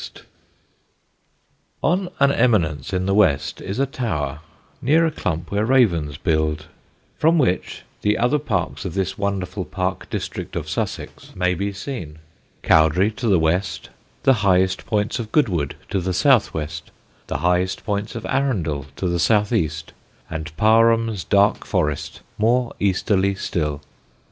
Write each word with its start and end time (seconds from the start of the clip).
[Sidenote: 0.01 0.23
THE 1.83 1.87
YOUNG 1.87 1.91
RAVENS] 1.99 2.11
On 2.19 2.27
an 2.27 2.31
eminence 2.35 2.91
in 2.93 3.05
the 3.05 3.13
west 3.13 3.61
is 3.61 3.77
a 3.77 3.85
tower 3.85 4.39
(near 4.81 5.05
a 5.05 5.11
clump 5.11 5.51
where 5.51 5.63
ravens 5.63 6.17
build), 6.17 6.65
from 7.19 7.37
which 7.37 7.83
the 8.01 8.17
other 8.17 8.39
parks 8.39 8.83
of 8.83 8.95
this 8.95 9.19
wonderful 9.19 9.63
park 9.63 10.09
district 10.09 10.55
of 10.55 10.67
Sussex 10.67 11.35
may 11.35 11.53
be 11.53 11.71
seen: 11.71 12.17
Cowdray 12.63 13.11
to 13.11 13.27
the 13.27 13.37
west, 13.37 13.91
the 14.23 14.33
highest 14.41 14.87
points 14.87 15.19
of 15.19 15.31
Goodwood 15.31 15.75
to 15.91 15.99
the 15.99 16.13
south 16.15 16.51
west, 16.51 16.89
the 17.27 17.37
highest 17.45 17.85
points 17.85 18.15
of 18.15 18.25
Arundel 18.25 18.87
to 18.95 19.07
the 19.07 19.19
south 19.19 19.53
east, 19.53 19.93
and 20.31 20.51
Parham's 20.57 21.23
dark 21.23 21.63
forest 21.63 22.21
more 22.39 22.73
easterly 22.79 23.35
still. 23.35 23.83